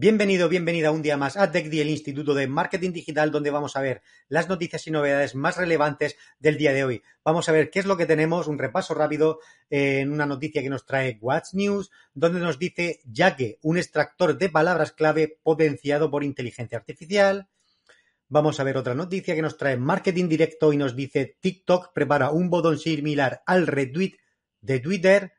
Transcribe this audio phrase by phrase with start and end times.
[0.00, 3.80] Bienvenido, bienvenida un día más a TechDi, el Instituto de Marketing Digital, donde vamos a
[3.80, 7.02] ver las noticias y novedades más relevantes del día de hoy.
[7.24, 10.62] Vamos a ver qué es lo que tenemos, un repaso rápido eh, en una noticia
[10.62, 13.00] que nos trae What's News, donde nos dice
[13.36, 17.48] que un extractor de palabras clave potenciado por inteligencia artificial.
[18.28, 22.30] Vamos a ver otra noticia que nos trae Marketing Directo y nos dice TikTok prepara
[22.30, 24.12] un botón similar al retweet
[24.60, 25.32] de Twitter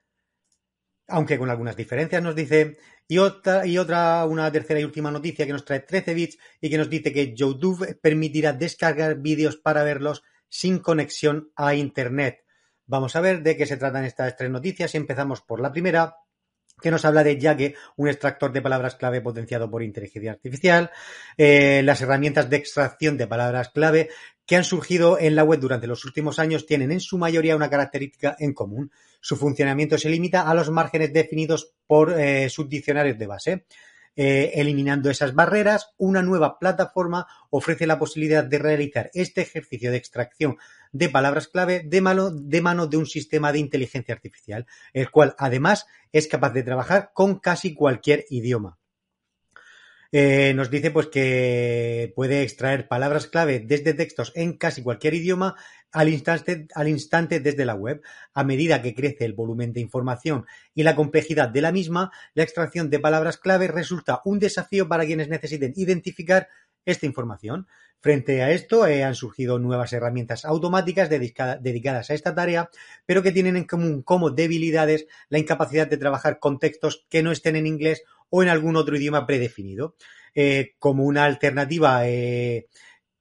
[1.10, 2.78] aunque con algunas diferencias nos dice.
[3.08, 6.70] Y otra, y otra, una tercera y última noticia que nos trae 13 bits y
[6.70, 12.44] que nos dice que YouTube permitirá descargar vídeos para verlos sin conexión a Internet.
[12.86, 16.16] Vamos a ver de qué se tratan estas tres noticias empezamos por la primera
[16.82, 20.92] que nos habla de Yage, un extractor de palabras clave potenciado por inteligencia artificial,
[21.38, 24.10] eh, las herramientas de extracción de palabras clave
[24.50, 27.70] que han surgido en la web durante los últimos años tienen en su mayoría una
[27.70, 28.92] característica en común.
[29.22, 33.66] Su funcionamiento se limita a los márgenes definidos por eh, sus diccionarios de base.
[34.16, 39.98] Eh, eliminando esas barreras, una nueva plataforma ofrece la posibilidad de realizar este ejercicio de
[39.98, 40.58] extracción
[40.92, 46.28] de palabras clave de mano de un sistema de inteligencia artificial, el cual además es
[46.28, 48.80] capaz de trabajar con casi cualquier idioma.
[50.12, 55.56] Eh, nos dice pues que puede extraer palabras clave desde textos en casi cualquier idioma
[55.92, 58.02] al instante, al instante desde la web.
[58.34, 62.44] A medida que crece el volumen de información y la complejidad de la misma, la
[62.44, 66.48] extracción de palabras clave resulta un desafío para quienes necesiten identificar
[66.86, 67.68] esta información.
[68.02, 72.70] Frente a esto, eh, han surgido nuevas herramientas automáticas dedicadas a esta tarea,
[73.06, 77.32] pero que tienen en común como debilidades la incapacidad de trabajar con textos que no
[77.32, 79.96] estén en inglés o en algún otro idioma predefinido.
[80.36, 82.68] Eh, como una alternativa eh,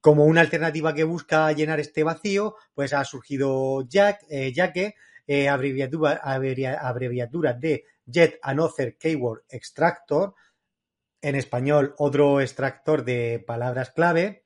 [0.01, 7.53] como una alternativa que busca llenar este vacío, pues ha surgido Jack, eh, abreviatura, abreviatura,
[7.53, 10.35] de Jet Another Keyword Extractor,
[11.21, 14.45] en español otro extractor de palabras clave,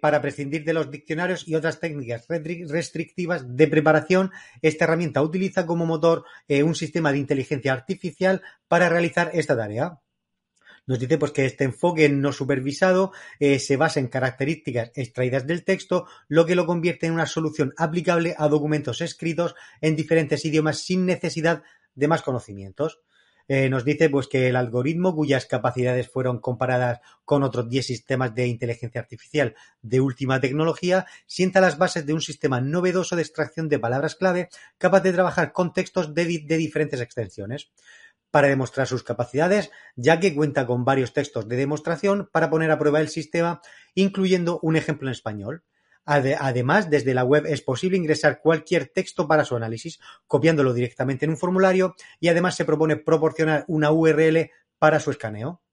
[0.00, 4.32] para prescindir de los diccionarios y otras técnicas restrictivas de preparación,
[4.62, 10.00] esta herramienta utiliza como motor un sistema de inteligencia artificial para realizar esta tarea.
[10.86, 15.64] Nos dice pues que este enfoque no supervisado eh, se basa en características extraídas del
[15.64, 20.78] texto, lo que lo convierte en una solución aplicable a documentos escritos en diferentes idiomas
[20.78, 21.62] sin necesidad
[21.94, 23.00] de más conocimientos.
[23.46, 28.34] Eh, nos dice pues que el algoritmo cuyas capacidades fueron comparadas con otros 10 sistemas
[28.34, 33.68] de inteligencia artificial de última tecnología sienta las bases de un sistema novedoso de extracción
[33.68, 37.70] de palabras clave capaz de trabajar con textos de diferentes extensiones
[38.34, 42.78] para demostrar sus capacidades, ya que cuenta con varios textos de demostración para poner a
[42.80, 43.60] prueba el sistema,
[43.94, 45.62] incluyendo un ejemplo en español.
[46.04, 51.30] Además, desde la web es posible ingresar cualquier texto para su análisis, copiándolo directamente en
[51.30, 55.63] un formulario y además se propone proporcionar una URL para su escaneo.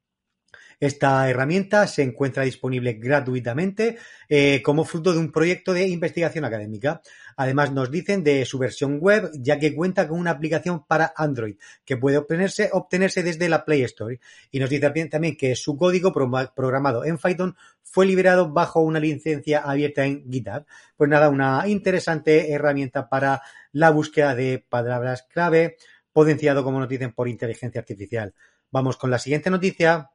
[0.81, 7.03] Esta herramienta se encuentra disponible gratuitamente eh, como fruto de un proyecto de investigación académica.
[7.37, 11.55] Además, nos dicen de su versión web, ya que cuenta con una aplicación para Android
[11.85, 14.19] que puede obtenerse, obtenerse desde la Play Store.
[14.49, 19.59] Y nos dice también que su código programado en Python fue liberado bajo una licencia
[19.59, 20.65] abierta en GitHub.
[20.97, 25.77] Pues nada, una interesante herramienta para la búsqueda de palabras clave,
[26.11, 28.33] potenciado, como nos dicen, por inteligencia artificial.
[28.71, 30.09] Vamos con la siguiente noticia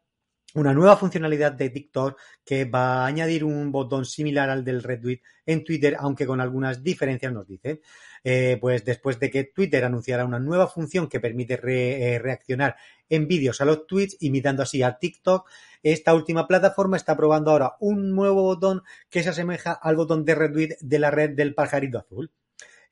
[0.54, 5.20] una nueva funcionalidad de TikTok que va a añadir un botón similar al del retweet
[5.44, 7.80] en Twitter, aunque con algunas diferencias nos dice.
[8.24, 12.76] Eh, pues después de que Twitter anunciara una nueva función que permite eh, reaccionar
[13.08, 15.48] en vídeos a los tweets, imitando así a TikTok,
[15.82, 20.34] esta última plataforma está probando ahora un nuevo botón que se asemeja al botón de
[20.34, 22.32] retweet de la red del pajarito azul.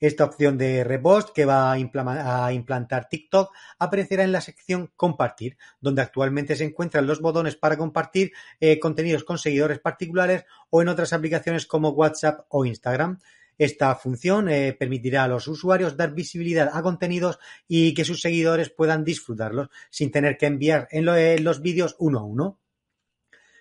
[0.01, 6.03] Esta opción de repost que va a, implantar TikTok aparecerá en la sección Compartir, donde
[6.03, 11.13] actualmente se encuentran los botones para compartir eh, contenidos con seguidores particulares o en otras
[11.13, 13.19] aplicaciones como WhatsApp o Instagram.
[13.57, 17.39] Esta función eh, permitirá a los usuarios dar visibilidad a contenidos
[17.69, 22.25] y que sus seguidores puedan disfrutarlos sin tener que enviar en los vídeos uno a
[22.25, 22.59] uno.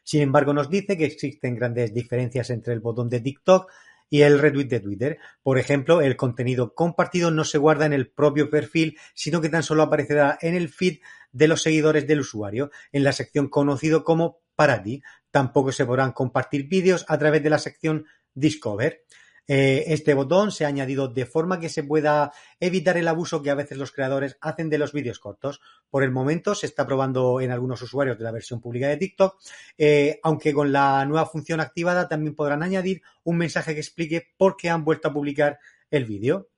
[0.04, 3.72] Sin embargo, nos dice que existen grandes diferencias entre el botón de TikTok
[4.14, 5.18] y el retweet de Twitter.
[5.42, 9.64] Por ejemplo, el contenido compartido no se guarda en el propio perfil, sino que tan
[9.64, 11.00] solo aparecerá en el feed
[11.32, 15.02] de los seguidores del usuario, en la sección conocido como para ti.
[15.32, 18.06] Tampoco se podrán compartir vídeos a través de la sección
[18.36, 19.04] Discover.
[19.48, 23.50] Eh, este botón se ha añadido de forma que se pueda evitar el abuso que
[23.50, 25.60] a veces los creadores hacen de los vídeos cortos.
[25.90, 29.40] Por el momento se está probando en algunos usuarios de la versión pública de TikTok,
[29.78, 34.56] eh, aunque con la nueva función activada también podrán añadir un mensaje que explique por
[34.56, 35.60] qué han vuelto a publicar
[35.92, 36.50] el vídeo.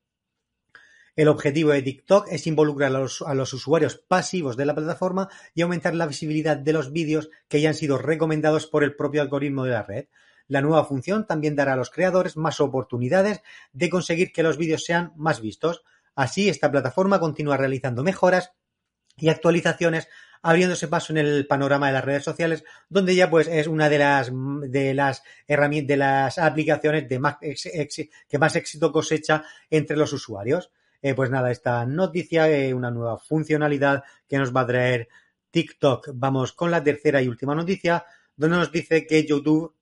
[1.15, 5.29] El objetivo de TikTok es involucrar a los, a los, usuarios pasivos de la plataforma
[5.53, 9.21] y aumentar la visibilidad de los vídeos que ya han sido recomendados por el propio
[9.21, 10.07] algoritmo de la red.
[10.47, 13.41] La nueva función también dará a los creadores más oportunidades
[13.73, 15.83] de conseguir que los vídeos sean más vistos.
[16.15, 18.51] Así, esta plataforma continúa realizando mejoras
[19.17, 20.07] y actualizaciones
[20.41, 23.97] abriéndose paso en el panorama de las redes sociales, donde ya pues es una de
[23.97, 30.13] las de las herramientas de las aplicaciones de más que más éxito cosecha entre los
[30.13, 30.69] usuarios.
[31.01, 35.07] Eh, pues nada, esta noticia, eh, una nueva funcionalidad que nos va a traer
[35.49, 36.09] TikTok.
[36.13, 38.05] Vamos con la tercera y última noticia,
[38.35, 39.74] donde nos dice que YouTube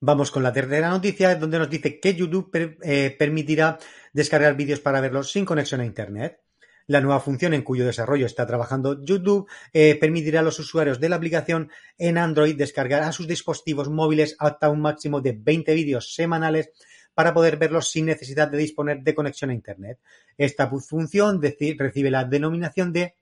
[0.00, 3.78] Vamos con la tercera noticia, donde nos dice que YouTube eh, permitirá
[4.12, 6.40] descargar vídeos para verlos sin conexión a Internet.
[6.86, 11.08] La nueva función en cuyo desarrollo está trabajando YouTube eh, permitirá a los usuarios de
[11.08, 16.14] la aplicación en Android descargar a sus dispositivos móviles hasta un máximo de 20 vídeos
[16.14, 16.70] semanales
[17.12, 19.98] para poder verlos sin necesidad de disponer de conexión a Internet.
[20.36, 23.16] Esta función recibe la denominación de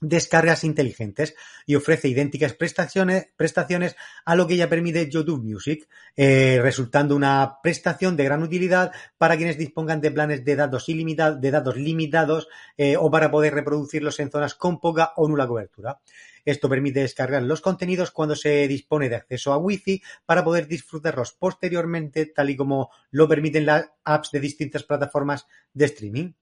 [0.00, 1.34] descargas inteligentes
[1.66, 7.58] y ofrece idénticas prestaciones, prestaciones a lo que ya permite YouTube Music, eh, resultando una
[7.62, 12.48] prestación de gran utilidad para quienes dispongan de planes de datos ilimitados, de datos limitados
[12.76, 16.00] eh, o para poder reproducirlos en zonas con poca o nula cobertura.
[16.44, 21.32] Esto permite descargar los contenidos cuando se dispone de acceso a Wi-Fi para poder disfrutarlos
[21.32, 26.32] posteriormente, tal y como lo permiten las apps de distintas plataformas de streaming.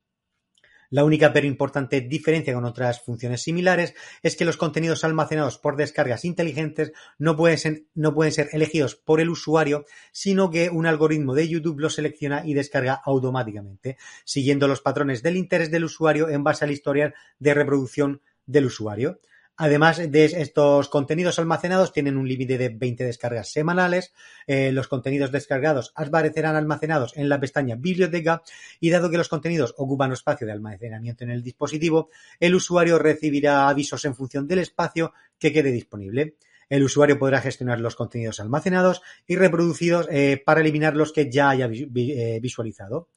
[0.91, 5.77] La única pero importante diferencia con otras funciones similares es que los contenidos almacenados por
[5.77, 10.87] descargas inteligentes no pueden, ser, no pueden ser elegidos por el usuario, sino que un
[10.87, 16.31] algoritmo de YouTube los selecciona y descarga automáticamente, siguiendo los patrones del interés del usuario
[16.31, 19.21] en base al historial de reproducción del usuario.
[19.61, 24.15] Además de estos contenidos almacenados, tienen un límite de 20 descargas semanales.
[24.47, 28.41] Eh, los contenidos descargados aparecerán almacenados en la pestaña Biblioteca
[28.79, 32.09] y dado que los contenidos ocupan espacio de almacenamiento en el dispositivo,
[32.39, 36.37] el usuario recibirá avisos en función del espacio que quede disponible.
[36.69, 41.51] El usuario podrá gestionar los contenidos almacenados y reproducidos eh, para eliminar los que ya
[41.51, 43.09] haya eh, visualizado.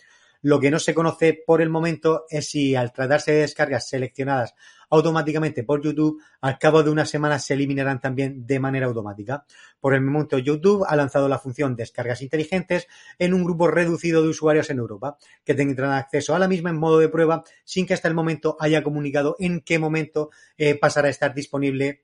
[0.42, 4.56] Lo que no se conoce por el momento es si al tratarse de descargas seleccionadas
[4.92, 9.46] automáticamente por YouTube, al cabo de una semana se eliminarán también de manera automática.
[9.80, 14.30] Por el momento, YouTube ha lanzado la función descargas inteligentes en un grupo reducido de
[14.30, 17.94] usuarios en Europa, que tendrán acceso a la misma en modo de prueba sin que
[17.94, 22.04] hasta el momento haya comunicado en qué momento eh, pasará a estar disponible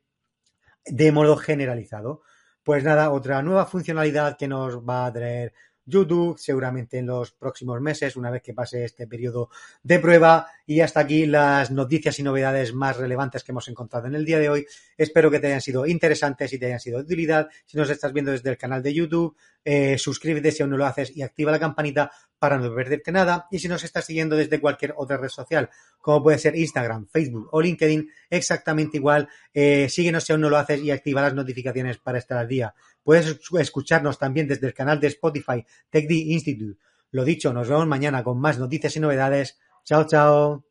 [0.85, 2.21] de modo generalizado.
[2.63, 5.53] Pues nada, otra nueva funcionalidad que nos va a traer
[5.87, 9.49] YouTube, seguramente en los próximos meses, una vez que pase este periodo
[9.81, 10.47] de prueba.
[10.65, 14.37] Y hasta aquí las noticias y novedades más relevantes que hemos encontrado en el día
[14.37, 14.67] de hoy.
[14.97, 17.47] Espero que te hayan sido interesantes y te hayan sido de utilidad.
[17.65, 20.85] Si nos estás viendo desde el canal de YouTube, eh, suscríbete si aún no lo
[20.85, 23.47] haces y activa la campanita para no perderte nada.
[23.51, 25.69] Y si nos estás siguiendo desde cualquier otra red social,
[25.99, 30.57] como puede ser Instagram, Facebook o LinkedIn, exactamente igual, eh, síguenos si aún no lo
[30.57, 32.73] haces y activa las notificaciones para estar al día.
[33.03, 36.79] Puedes escucharnos también desde el canal de Spotify TechD Institute.
[37.11, 39.57] Lo dicho, nos vemos mañana con más noticias y novedades.
[39.83, 40.63] Chao, chao.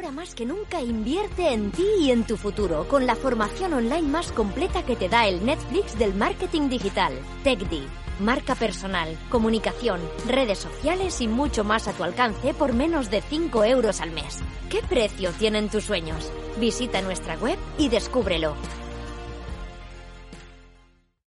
[0.00, 4.08] Ahora más que nunca invierte en ti y en tu futuro con la formación online
[4.08, 7.12] más completa que te da el Netflix del marketing digital,
[7.44, 7.82] TechD
[8.20, 13.64] marca personal, comunicación, redes sociales y mucho más a tu alcance por menos de 5
[13.64, 14.40] euros al mes.
[14.68, 16.30] ¿Qué precio tienen tus sueños?
[16.58, 18.54] Visita nuestra web y descúbrelo